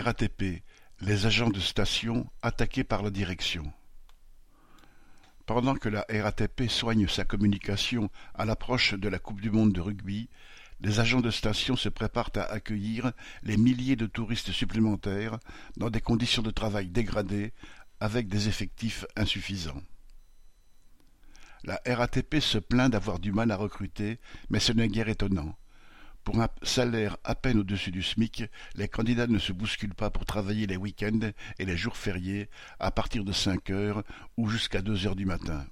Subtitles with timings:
[0.00, 0.62] RATP,
[1.02, 3.70] les agents de station attaqués par la direction.
[5.44, 9.82] Pendant que la RATP soigne sa communication à l'approche de la Coupe du monde de
[9.82, 10.30] rugby,
[10.80, 15.38] les agents de station se préparent à accueillir les milliers de touristes supplémentaires
[15.76, 17.52] dans des conditions de travail dégradées
[18.00, 19.82] avec des effectifs insuffisants.
[21.64, 25.54] La RATP se plaint d'avoir du mal à recruter, mais ce n'est guère étonnant.
[26.24, 28.44] Pour un salaire à peine au-dessus du SMIC,
[28.76, 32.48] les candidats ne se bousculent pas pour travailler les week-ends et les jours fériés
[32.78, 34.04] à partir de cinq heures
[34.36, 35.66] ou jusqu'à deux heures du matin.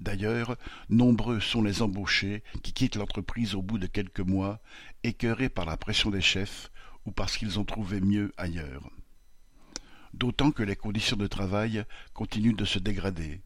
[0.00, 0.56] D'ailleurs,
[0.90, 4.60] nombreux sont les embauchés qui quittent l'entreprise au bout de quelques mois,
[5.04, 6.70] écœurés par la pression des chefs
[7.06, 8.90] ou parce qu'ils ont trouvé mieux ailleurs.
[10.12, 11.84] D'autant que les conditions de travail
[12.14, 13.42] continuent de se dégrader.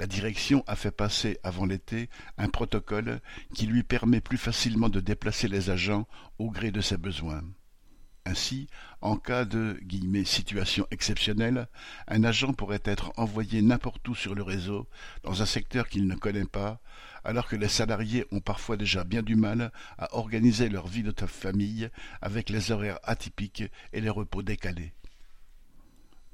[0.00, 3.20] La direction a fait passer avant l'été un protocole
[3.54, 7.42] qui lui permet plus facilement de déplacer les agents au gré de ses besoins.
[8.24, 8.66] Ainsi,
[9.02, 9.78] en cas de
[10.24, 11.68] «situation exceptionnelle»,
[12.08, 14.88] un agent pourrait être envoyé n'importe où sur le réseau,
[15.22, 16.80] dans un secteur qu'il ne connaît pas,
[17.22, 21.12] alors que les salariés ont parfois déjà bien du mal à organiser leur vie de
[21.26, 21.90] famille
[22.22, 24.94] avec les horaires atypiques et les repos décalés.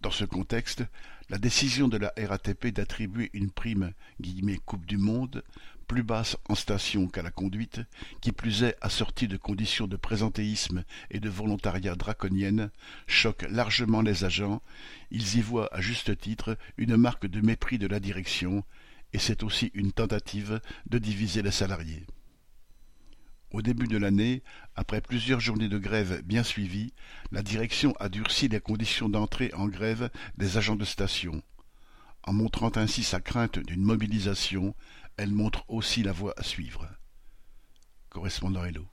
[0.07, 0.85] Dans ce contexte,
[1.31, 3.93] la décision de la RATP d'attribuer une prime
[4.65, 5.43] «Coupe du Monde»
[5.89, 7.81] plus basse en station qu'à la conduite,
[8.21, 12.71] qui plus est assortie de conditions de présentéisme et de volontariat draconiennes,
[13.09, 14.63] choque largement les agents,
[15.11, 18.63] ils y voient à juste titre une marque de mépris de la direction,
[19.13, 22.07] et c'est aussi une tentative de diviser les salariés.
[23.53, 24.43] Au début de l'année,
[24.75, 26.93] après plusieurs journées de grève bien suivies,
[27.31, 31.43] la direction a durci les conditions d'entrée en grève des agents de station.
[32.25, 34.75] En montrant ainsi sa crainte d'une mobilisation,
[35.17, 36.89] elle montre aussi la voie à suivre.
[38.11, 38.87] Correspondant Hello.